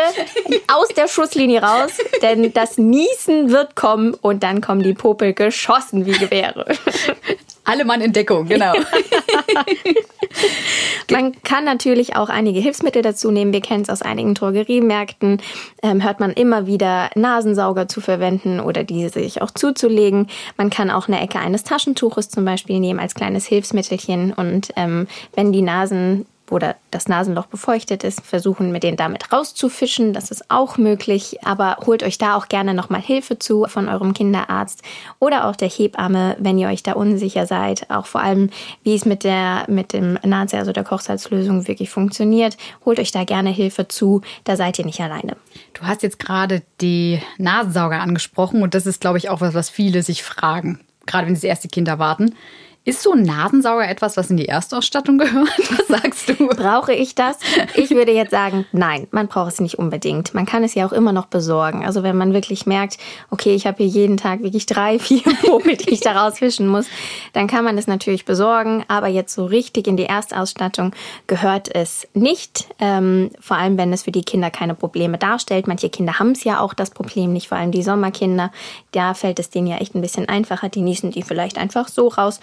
[0.68, 6.06] aus der Schusslinie raus, denn das Niesen wird kommen und dann kommen die Popel geschossen
[6.06, 6.66] wie Gewehre.
[7.66, 8.74] Alle Mann in Deckung, genau.
[11.12, 13.54] man kann natürlich auch einige Hilfsmittel dazu nehmen.
[13.54, 15.42] Wir kennen es aus einigen Drogeriemärkten.
[15.82, 20.28] Ähm, hört man immer wieder Nasensauger zu verwenden oder diese sich auch zuzulegen.
[20.58, 24.34] Man kann auch eine Ecke eines Taschentuches zum Beispiel nehmen als kleines Hilfsmittelchen.
[24.34, 30.14] Und ähm, wenn die Nasen oder das Nasenloch befeuchtet ist, versuchen mit denen damit rauszufischen.
[30.14, 34.14] Das ist auch möglich, aber holt euch da auch gerne nochmal Hilfe zu von eurem
[34.14, 34.82] Kinderarzt
[35.20, 37.90] oder auch der Hebamme, wenn ihr euch da unsicher seid.
[37.90, 38.50] Auch vor allem,
[38.84, 42.58] wie es mit der mit dem Nazi, also der Kochsalzlösung wirklich funktioniert.
[42.86, 44.22] Holt euch da gerne Hilfe zu.
[44.44, 45.38] Da seid ihr nicht alleine.
[45.74, 49.70] Du hast jetzt gerade die Nasensauger angesprochen und das ist, glaube ich, auch was, was
[49.70, 52.36] viele sich fragen, gerade wenn sie das erste Kind erwarten
[52.86, 55.48] Ist so ein Nasensauger etwas, was in die Erstausstattung gehört?
[55.70, 56.48] Was sagst du?
[56.48, 57.38] Brauche ich das?
[57.76, 60.34] Ich würde jetzt sagen, nein, man braucht es nicht unbedingt.
[60.34, 61.86] Man kann es ja auch immer noch besorgen.
[61.86, 62.98] Also wenn man wirklich merkt,
[63.30, 66.88] okay, ich habe hier jeden Tag wirklich drei, vier Popel, die ich da rausfischen muss,
[67.32, 68.84] dann kann man es natürlich besorgen.
[68.90, 70.92] Aber jetzt so richtig in die Erstausstattung
[71.28, 72.68] gehört es nicht.
[72.80, 75.68] Ähm, vor allem, wenn es für die Kinder keine Probleme darstellt.
[75.68, 78.52] Manche Kinder haben es ja auch das Problem nicht, vor allem die Sommerkinder.
[78.92, 80.68] Da fällt es denen ja echt ein bisschen einfacher.
[80.68, 82.42] Die nießen die vielleicht einfach so raus.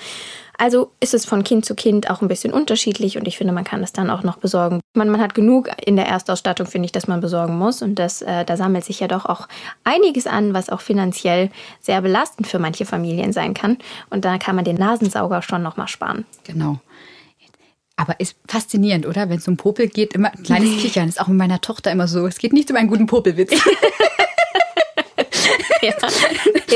[0.59, 3.65] Also ist es von Kind zu Kind auch ein bisschen unterschiedlich und ich finde, man
[3.65, 4.81] kann es dann auch noch besorgen.
[4.95, 8.23] Man, man hat genug in der Erstausstattung, finde ich, dass man besorgen muss und das,
[8.23, 9.49] äh, da sammelt sich ja doch auch
[9.85, 13.79] einiges an, was auch finanziell sehr belastend für manche Familien sein kann
[14.11, 16.25] und da kann man den Nasensauger schon noch mal sparen.
[16.45, 16.79] Genau.
[18.01, 19.29] Aber ist faszinierend, oder?
[19.29, 21.07] Wenn es um Popel geht, immer ein kleines Kichern.
[21.07, 22.27] Ist auch mit meiner Tochter immer so.
[22.27, 23.53] Es geht nicht um einen guten Popelwitz.
[25.83, 25.95] ja,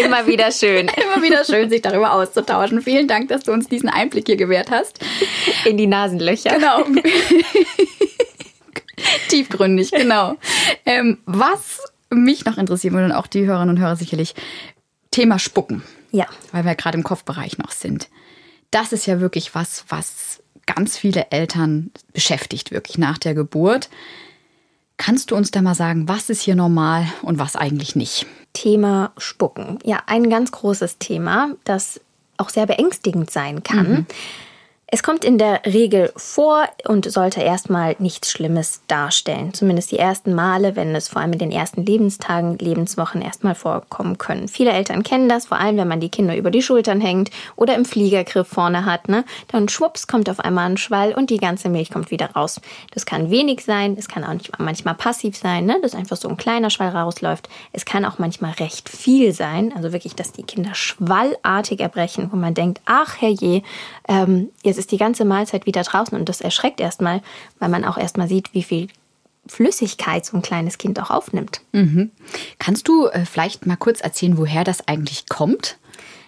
[0.04, 0.88] immer wieder schön.
[0.96, 2.82] Immer wieder schön, sich darüber auszutauschen.
[2.82, 4.98] Vielen Dank, dass du uns diesen Einblick hier gewährt hast.
[5.64, 6.50] In die Nasenlöcher.
[6.50, 6.84] Genau.
[9.28, 10.37] Tiefgründig, genau.
[10.87, 14.34] Ähm, was mich noch interessieren würde und auch die Hörerinnen und Hörer sicherlich,
[15.10, 15.82] Thema Spucken.
[16.10, 16.26] Ja.
[16.52, 18.08] Weil wir gerade im Kopfbereich noch sind.
[18.70, 23.88] Das ist ja wirklich was, was ganz viele Eltern beschäftigt, wirklich nach der Geburt.
[24.96, 28.26] Kannst du uns da mal sagen, was ist hier normal und was eigentlich nicht?
[28.52, 29.78] Thema Spucken.
[29.85, 32.00] Ja, ein ganz großes Thema, das
[32.37, 33.90] auch sehr beängstigend sein kann.
[33.90, 34.07] Mhm.
[34.87, 39.55] Es kommt in der Regel vor und sollte erstmal nichts Schlimmes darstellen.
[39.55, 44.18] Zumindest die ersten Male, wenn es vor allem in den ersten Lebenstagen, Lebenswochen erstmal vorkommen
[44.18, 44.47] können.
[44.47, 47.75] Viele Eltern kennen das, vor allem wenn man die Kinder über die Schultern hängt oder
[47.75, 49.09] im Fliegergriff vorne hat.
[49.09, 49.25] Ne?
[49.49, 52.61] Dann schwupps kommt auf einmal ein Schwall und die ganze Milch kommt wieder raus.
[52.92, 55.79] Das kann wenig sein, es kann auch nicht, manchmal passiv sein, ne?
[55.81, 57.49] dass einfach so ein kleiner Schwall rausläuft.
[57.73, 62.37] Es kann auch manchmal recht viel sein, also wirklich, dass die Kinder schwallartig erbrechen, wo
[62.37, 63.62] man denkt, ach herrje,
[64.09, 67.22] ähm, jetzt ist die ganze Mahlzeit wieder draußen und das erschreckt erstmal,
[67.60, 68.88] weil man auch erstmal sieht, wie viel
[69.46, 71.60] Flüssigkeit so ein kleines Kind auch aufnimmt.
[71.72, 72.10] Mhm.
[72.58, 75.78] Kannst du äh, vielleicht mal kurz erzählen, woher das eigentlich kommt?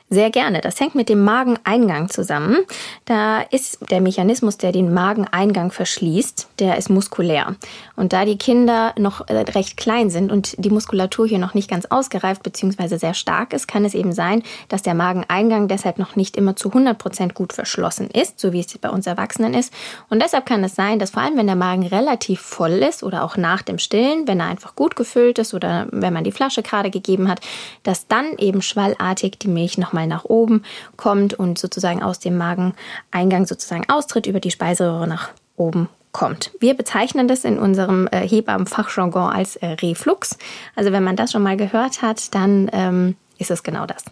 [0.08, 0.60] Sehr gerne.
[0.60, 2.58] Das hängt mit dem Mageneingang zusammen.
[3.06, 7.56] Da ist der Mechanismus, der den Mageneingang verschließt, der ist muskulär.
[7.96, 11.68] Und da die Kinder noch äh, recht klein sind und die Muskulatur hier noch nicht
[11.68, 12.98] ganz ausgereift bzw.
[12.98, 16.68] sehr stark ist, kann es eben sein, dass der Mageneingang deshalb noch nicht immer zu
[16.68, 19.72] 100 Prozent gut verschlossen ist, so wie es bei uns Erwachsenen ist.
[20.08, 23.24] Und deshalb kann es sein, dass vor allem, wenn der Magen relativ voll ist oder
[23.24, 26.62] auch nach dem Stillen, wenn er einfach gut gefüllt ist oder wenn man die Flasche
[26.62, 27.40] gerade gegeben hat,
[27.82, 30.62] dass dann eben schwallartig die Milch noch nochmal nach oben
[30.96, 36.50] kommt und sozusagen aus dem Mageneingang sozusagen austritt, über die Speiseröhre nach oben kommt.
[36.60, 40.36] Wir bezeichnen das in unserem äh, Hebammenfachjargon als äh, Reflux.
[40.74, 44.04] Also wenn man das schon mal gehört hat, dann ähm, ist es genau das.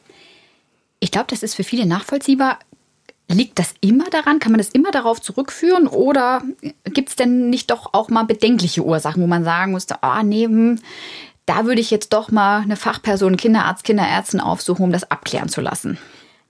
[1.00, 2.58] Ich glaube, das ist für viele nachvollziehbar.
[3.28, 4.38] Liegt das immer daran?
[4.38, 5.86] Kann man das immer darauf zurückführen?
[5.86, 6.42] Oder
[6.84, 10.44] gibt es denn nicht doch auch mal bedenkliche Ursachen, wo man sagen musste, ah, nee,
[10.44, 10.78] hm,
[11.46, 15.60] da würde ich jetzt doch mal eine Fachperson, Kinderarzt, Kinderärztin aufsuchen, um das abklären zu
[15.60, 15.98] lassen.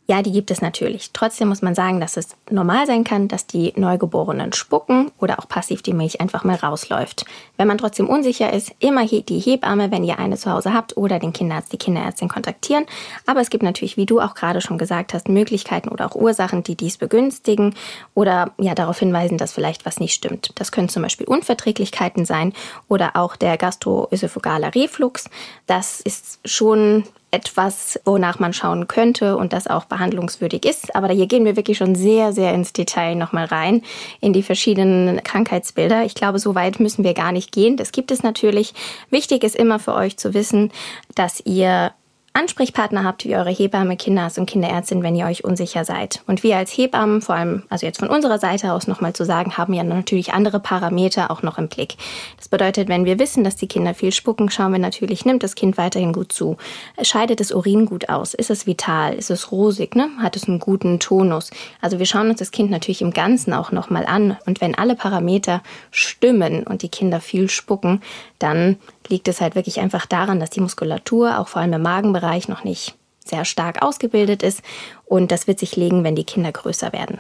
[0.07, 1.11] Ja, die gibt es natürlich.
[1.15, 5.49] Trotzdem muss man sagen, dass es normal sein kann, dass die Neugeborenen spucken oder auch
[5.49, 7.25] passiv die Milch einfach mal rausläuft.
[7.57, 11.19] Wenn man trotzdem unsicher ist, immer die Hebamme, wenn ihr eine zu Hause habt, oder
[11.19, 12.85] den Kinderarzt, die Kinderärztin kontaktieren.
[13.25, 16.63] Aber es gibt natürlich, wie du auch gerade schon gesagt hast, Möglichkeiten oder auch Ursachen,
[16.63, 17.75] die dies begünstigen
[18.13, 20.53] oder ja darauf hinweisen, dass vielleicht was nicht stimmt.
[20.57, 22.53] Das können zum Beispiel Unverträglichkeiten sein
[22.89, 25.31] oder auch der gastroösophagale Reflux.
[25.67, 30.95] Das ist schon etwas, wonach man schauen könnte und das auch behandlungswürdig ist.
[30.95, 33.83] Aber hier gehen wir wirklich schon sehr, sehr ins Detail nochmal rein,
[34.21, 36.05] in die verschiedenen Krankheitsbilder.
[36.05, 37.77] Ich glaube, so weit müssen wir gar nicht gehen.
[37.77, 38.73] Das gibt es natürlich.
[39.11, 40.71] Wichtig ist immer für euch zu wissen,
[41.17, 41.93] dass ihr
[42.37, 46.21] Ansprechpartner habt wie eure Hebamme, Kinderarzt und Kinderärztin, wenn ihr euch unsicher seid.
[46.27, 49.57] Und wir als Hebammen, vor allem, also jetzt von unserer Seite aus nochmal zu sagen,
[49.57, 51.95] haben ja natürlich andere Parameter auch noch im Blick.
[52.37, 55.55] Das bedeutet, wenn wir wissen, dass die Kinder viel spucken, schauen wir natürlich, nimmt das
[55.55, 56.57] Kind weiterhin gut zu.
[57.01, 58.35] Scheidet das Urin gut aus?
[58.35, 59.15] Ist es vital?
[59.15, 59.95] Ist es rosig?
[59.95, 60.11] Ne?
[60.19, 61.51] Hat es einen guten Tonus?
[61.81, 64.37] Also wir schauen uns das Kind natürlich im Ganzen auch nochmal an.
[64.45, 68.01] Und wenn alle Parameter stimmen und die Kinder viel spucken,
[68.41, 68.77] dann
[69.09, 72.65] liegt es halt wirklich einfach daran, dass die Muskulatur auch vor allem im Magenbereich noch
[72.65, 74.63] nicht sehr stark ausgebildet ist
[75.05, 77.19] und das wird sich legen, wenn die Kinder größer werden.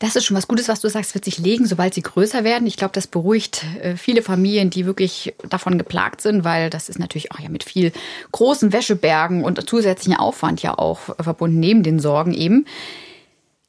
[0.00, 2.68] Das ist schon was Gutes, was du sagst, wird sich legen, sobald sie größer werden.
[2.68, 7.00] Ich glaube, das beruhigt äh, viele Familien, die wirklich davon geplagt sind, weil das ist
[7.00, 7.92] natürlich auch ja mit viel
[8.30, 12.64] großen Wäschebergen und zusätzlichen Aufwand ja auch verbunden, neben den Sorgen eben.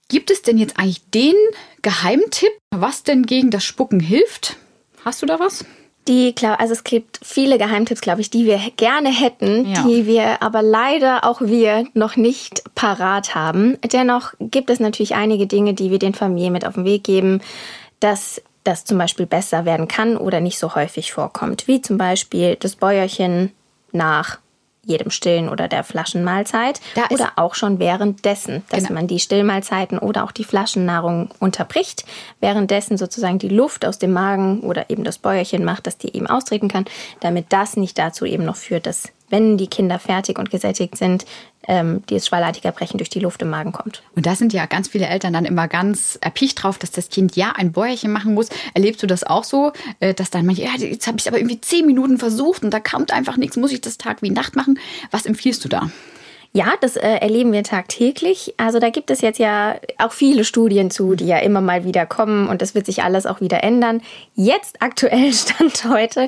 [0.08, 1.36] Gibt es denn jetzt eigentlich den
[1.82, 4.58] Geheimtipp, was denn gegen das Spucken hilft?
[5.04, 5.66] Hast du da was?
[6.08, 9.84] Die, also es gibt viele Geheimtipps, glaube ich, die wir gerne hätten, ja.
[9.84, 13.78] die wir aber leider auch wir noch nicht parat haben.
[13.94, 17.42] Dennoch gibt es natürlich einige Dinge, die wir den Familien mit auf den Weg geben,
[18.00, 22.56] dass das zum Beispiel besser werden kann oder nicht so häufig vorkommt, wie zum Beispiel
[22.56, 23.52] das Bäuerchen
[23.92, 24.40] nach
[24.90, 28.96] jedem Stillen oder der Flaschenmahlzeit oder auch schon währenddessen, dass genau.
[28.96, 32.04] man die Stillmahlzeiten oder auch die Flaschennahrung unterbricht,
[32.42, 36.28] währenddessen sozusagen die Luft aus dem Magen oder eben das Bäuerchen macht, dass die eben
[36.28, 36.86] austreten kann,
[37.22, 41.26] damit das nicht dazu eben noch führt, dass wenn die Kinder fertig und gesättigt sind,
[41.68, 44.02] ähm, dieses Schwallartigerbrechen durch die Luft im Magen kommt.
[44.16, 47.36] Und da sind ja ganz viele Eltern dann immer ganz erpicht drauf, dass das Kind
[47.36, 48.50] ja ein Bäuerchen machen muss.
[48.74, 51.38] Erlebst du das auch so, äh, dass dann manche, ja, jetzt habe ich es aber
[51.38, 54.56] irgendwie zehn Minuten versucht und da kommt einfach nichts, muss ich das Tag wie Nacht
[54.56, 54.80] machen?
[55.12, 55.92] Was empfiehlst du da?
[56.52, 58.56] Ja, das äh, erleben wir tagtäglich.
[58.58, 62.08] Also da gibt es jetzt ja auch viele Studien zu, die ja immer mal wieder
[62.08, 64.02] kommen und das wird sich alles auch wieder ändern.
[64.34, 66.28] Jetzt aktuell Stand heute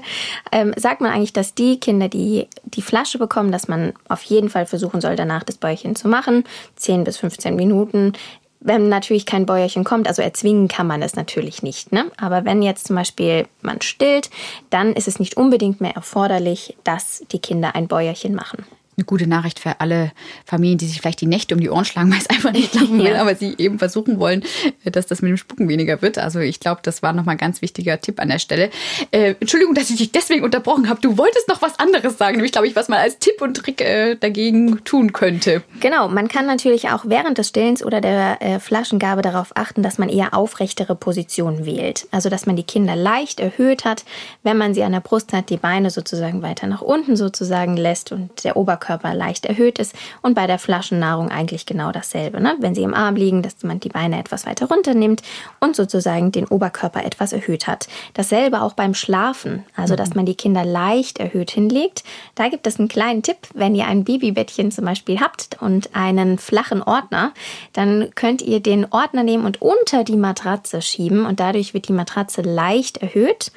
[0.52, 4.50] ähm, sagt man eigentlich, dass die Kinder, die die Flasche bekommen, dass man auf jeden
[4.50, 6.44] Fall versuchen soll, danach das Bäuerchen zu machen.
[6.76, 8.14] 10 bis 15 Minuten.
[8.60, 11.92] Wenn natürlich kein Bäuerchen kommt, also erzwingen kann man es natürlich nicht.
[11.92, 12.12] Ne?
[12.18, 14.30] Aber wenn jetzt zum Beispiel man stillt,
[14.70, 19.28] dann ist es nicht unbedingt mehr erforderlich, dass die Kinder ein Bäuerchen machen eine gute
[19.28, 20.12] Nachricht für alle
[20.46, 23.00] Familien, die sich vielleicht die Nächte um die Ohren schlagen, weil es einfach nicht laufen
[23.00, 23.22] will, ja.
[23.22, 24.44] aber sie eben versuchen wollen,
[24.86, 26.18] dass das mit dem Spucken weniger wird.
[26.18, 28.70] Also ich glaube, das war nochmal ein ganz wichtiger Tipp an der Stelle.
[29.12, 31.02] Äh, Entschuldigung, dass ich dich deswegen unterbrochen habe.
[31.02, 33.82] Du wolltest noch was anderes sagen, nämlich glaube ich, was man als Tipp und Trick
[33.82, 35.64] äh, dagegen tun könnte.
[35.80, 39.98] Genau, man kann natürlich auch während des Stillens oder der äh, Flaschengabe darauf achten, dass
[39.98, 42.08] man eher aufrechtere Positionen wählt.
[42.12, 44.04] Also dass man die Kinder leicht erhöht hat,
[44.44, 48.12] wenn man sie an der Brust hat, die Beine sozusagen weiter nach unten sozusagen lässt
[48.12, 52.42] und der Oberkörper Oberkörper leicht erhöht ist und bei der Flaschennahrung eigentlich genau dasselbe.
[52.42, 52.56] Ne?
[52.60, 55.22] Wenn sie im Arm liegen, dass man die Beine etwas weiter runter nimmt
[55.60, 57.88] und sozusagen den Oberkörper etwas erhöht hat.
[58.16, 60.16] Dasselbe auch beim Schlafen, also dass mhm.
[60.18, 62.04] man die Kinder leicht erhöht hinlegt.
[62.34, 66.40] Da gibt es einen kleinen Tipp, wenn ihr ein Babybettchen zum Beispiel habt und einen
[66.40, 67.34] flachen Ordner,
[67.74, 71.94] dann könnt ihr den Ordner nehmen und unter die Matratze schieben und dadurch wird die
[71.94, 73.52] Matratze leicht erhöht.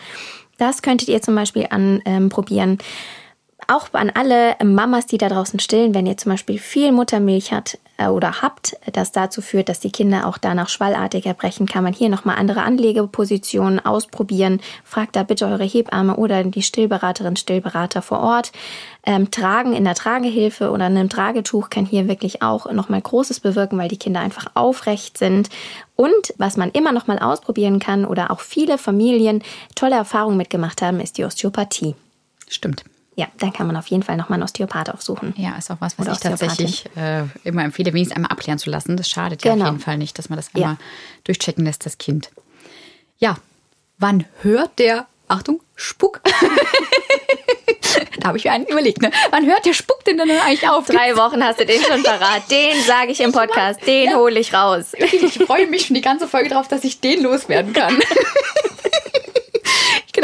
[0.58, 2.72] Das könntet ihr zum Beispiel anprobieren.
[2.72, 2.78] Ähm,
[3.68, 7.78] auch an alle Mamas, die da draußen stillen, wenn ihr zum Beispiel viel Muttermilch hat
[7.96, 11.92] äh, oder habt, das dazu führt, dass die Kinder auch danach schwallartig erbrechen, kann man
[11.92, 14.60] hier nochmal andere Anlegepositionen ausprobieren.
[14.84, 18.52] Fragt da bitte eure Hebamme oder die Stillberaterin, Stillberater vor Ort.
[19.06, 23.78] Ähm, Tragen in der Tragehilfe oder einem Tragetuch kann hier wirklich auch nochmal Großes bewirken,
[23.78, 25.50] weil die Kinder einfach aufrecht sind.
[25.96, 29.42] Und was man immer nochmal ausprobieren kann oder auch viele Familien
[29.74, 31.94] tolle Erfahrungen mitgemacht haben, ist die Osteopathie.
[32.48, 32.84] Stimmt.
[33.16, 35.34] Ja, dann kann man auf jeden Fall nochmal einen Osteopath aufsuchen.
[35.36, 38.70] Ja, ist auch was, was Oder ich tatsächlich äh, immer empfehle, wenigstens einmal abklären zu
[38.70, 38.96] lassen.
[38.96, 39.54] Das schadet genau.
[39.54, 39.70] ja auf genau.
[39.70, 40.78] jeden Fall nicht, dass man das einmal ja.
[41.22, 42.30] durchchecken lässt, das Kind.
[43.18, 43.36] Ja,
[43.98, 46.22] wann hört der, Achtung, Spuck?
[48.20, 49.12] da habe ich mir einen überlegt, ne?
[49.30, 50.86] Wann hört der Spuck denn dann eigentlich auf?
[50.86, 52.50] Drei Wochen hast du den schon parat.
[52.50, 54.16] Den sage ich im Podcast, den ja.
[54.16, 54.92] hole ich raus.
[54.98, 57.96] Ich freue mich schon die ganze Folge drauf, dass ich den loswerden kann.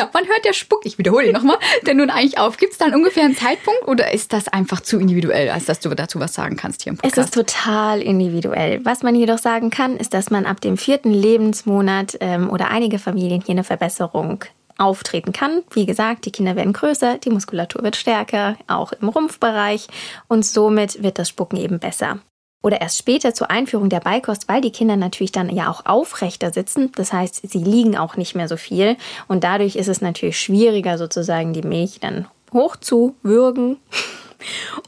[0.01, 2.57] Genau, wann hört der Spuck, ich wiederhole ihn nochmal, denn nun eigentlich auf?
[2.57, 5.91] Gibt es dann ungefähr einen Zeitpunkt oder ist das einfach zu individuell, als dass du
[5.91, 7.19] dazu was sagen kannst hier im Podcast?
[7.19, 8.83] Es ist total individuell.
[8.85, 12.99] Was man jedoch sagen kann, ist, dass man ab dem vierten Lebensmonat ähm, oder einige
[12.99, 14.45] Familien hier eine Verbesserung
[14.79, 15.63] auftreten kann.
[15.73, 19.89] Wie gesagt, die Kinder werden größer, die Muskulatur wird stärker, auch im Rumpfbereich
[20.29, 22.21] und somit wird das Spucken eben besser
[22.63, 26.53] oder erst später zur Einführung der Beikost, weil die Kinder natürlich dann ja auch aufrechter
[26.53, 26.93] sitzen.
[26.95, 28.97] Das heißt, sie liegen auch nicht mehr so viel
[29.29, 33.77] und dadurch ist es natürlich schwieriger, sozusagen die Milch dann hochzuwürgen.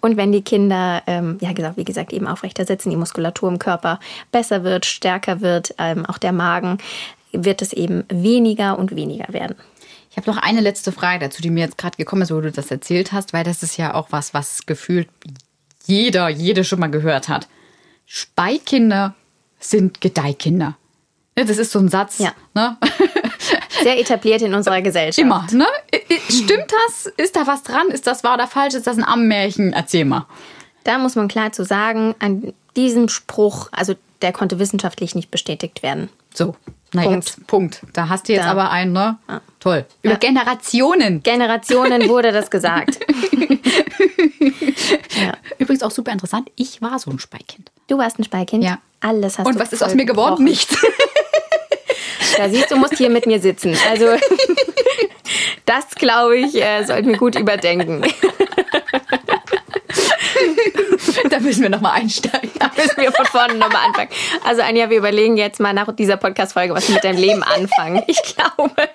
[0.01, 3.59] Und wenn die Kinder, ähm, ja gesagt, wie gesagt, eben aufrechter sitzen, die Muskulatur im
[3.59, 6.79] Körper besser wird, stärker wird, ähm, auch der Magen,
[7.33, 9.57] wird es eben weniger und weniger werden.
[10.11, 12.51] Ich habe noch eine letzte Frage dazu, die mir jetzt gerade gekommen ist, wo du
[12.51, 15.09] das erzählt hast, weil das ist ja auch was, was gefühlt
[15.87, 17.49] jeder, jede schon mal gehört hat.
[18.15, 19.15] Speikinder
[19.59, 20.77] sind Gedeihkinder.
[21.35, 22.19] Das ist so ein Satz.
[22.19, 22.35] Ja.
[22.53, 22.77] Ne?
[23.83, 25.19] Sehr etabliert in unserer Gesellschaft.
[25.19, 25.67] Immer, ne?
[26.29, 27.07] Stimmt das?
[27.17, 27.89] Ist da was dran?
[27.89, 28.75] Ist das wahr oder falsch?
[28.75, 29.73] Ist das ein Ammenmärchen?
[29.73, 30.27] Erzähl mal.
[30.85, 35.83] Da muss man klar zu sagen, an diesem Spruch, also der konnte wissenschaftlich nicht bestätigt
[35.83, 36.11] werden.
[36.35, 36.55] So.
[36.95, 37.27] Na Punkt.
[37.27, 37.81] Jetzt, Punkt.
[37.95, 38.51] Da hast du jetzt da.
[38.51, 39.19] aber einen, ne?
[39.27, 39.41] Ah.
[39.61, 39.87] Toll.
[40.03, 40.19] Über ja.
[40.19, 41.23] Generationen.
[41.23, 42.99] Generationen wurde das gesagt.
[45.17, 45.33] ja.
[45.59, 46.51] Übrigens auch super interessant.
[46.55, 47.71] Ich war so ein Speikind.
[47.89, 48.63] Du warst ein Speikind?
[48.63, 48.79] Ja.
[49.01, 50.37] Alles hast Und was ist aus mir geworden?
[50.37, 50.45] Gebrochen.
[50.45, 50.77] Nichts.
[52.37, 53.77] Da siehst du, musst hier mit mir sitzen.
[53.91, 54.07] Also,
[55.67, 58.03] das glaube ich, äh, sollten wir gut überdenken.
[61.33, 62.51] Da müssen wir nochmal einsteigen.
[62.59, 64.11] Da müssen wir von vorne nochmal anfangen.
[64.45, 68.03] Also Anja, wir überlegen jetzt mal nach dieser Podcast-Folge, was wir mit deinem Leben anfangen.
[68.13, 68.89] Ich glaube,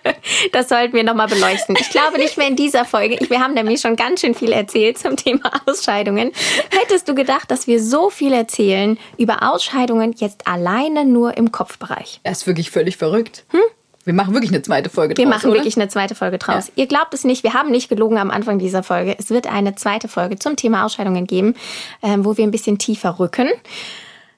[0.52, 1.76] das sollten wir nochmal beleuchten.
[1.80, 3.17] Ich glaube nicht mehr in dieser Folge.
[3.30, 6.32] Wir haben nämlich schon ganz schön viel erzählt zum Thema Ausscheidungen.
[6.69, 12.19] Hättest du gedacht, dass wir so viel erzählen über Ausscheidungen jetzt alleine nur im Kopfbereich?
[12.23, 13.45] Das ist wirklich völlig verrückt.
[13.50, 13.62] Hm?
[14.08, 15.22] Wir machen wirklich eine zweite Folge draus.
[15.22, 15.60] Wir machen oder?
[15.60, 16.67] wirklich eine zweite Folge draus.
[16.67, 16.74] Ja.
[16.78, 19.17] Ihr glaubt es nicht, wir haben nicht gelogen am Anfang dieser Folge.
[19.20, 21.56] Es wird eine zweite Folge zum Thema Ausscheidungen geben,
[22.02, 23.50] ähm, wo wir ein bisschen tiefer rücken.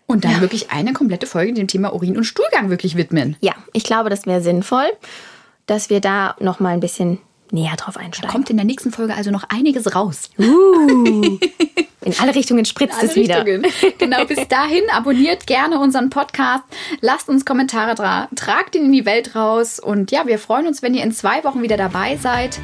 [0.08, 0.42] Und dann ja.
[0.42, 3.36] wirklich eine komplette Folge dem Thema Urin- und Stuhlgang wirklich widmen.
[3.42, 4.88] Ja, ich glaube, das wäre sinnvoll,
[5.68, 7.20] dass wir da noch mal ein bisschen
[7.52, 8.28] näher drauf einsteigen.
[8.28, 10.30] Da kommt in der nächsten Folge also noch einiges raus.
[10.38, 11.38] Uh.
[12.06, 13.46] In alle Richtungen spritzt alle es wieder.
[13.46, 13.66] Richtungen.
[13.98, 16.64] Genau, bis dahin abonniert gerne unseren Podcast,
[17.02, 20.82] lasst uns Kommentare da, tragt ihn in die Welt raus und ja, wir freuen uns,
[20.82, 22.58] wenn ihr in zwei Wochen wieder dabei seid.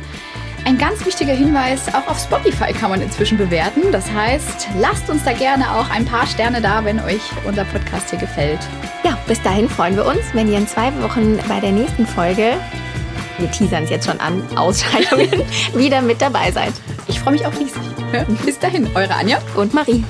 [0.65, 3.91] Ein ganz wichtiger Hinweis, auch auf Spotify kann man inzwischen bewerten.
[3.91, 8.10] Das heißt, lasst uns da gerne auch ein paar Sterne da, wenn euch unser Podcast
[8.10, 8.60] hier gefällt.
[9.04, 12.54] Ja, bis dahin freuen wir uns, wenn ihr in zwei Wochen bei der nächsten Folge
[13.38, 15.43] wir teasern es jetzt schon an, Ausscheidungen,
[15.74, 16.74] wieder mit dabei seid.
[17.08, 17.82] Ich freue mich auch riesig.
[18.45, 20.04] Bis dahin, eure Anja und Marie.